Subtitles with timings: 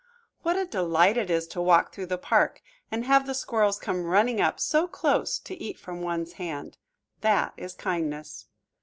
[0.41, 4.05] What a delight it is to walk through the park and have the squirrels come
[4.05, 6.79] running up so close, to eat from one's hand!
[7.19, 8.47] That is kindness.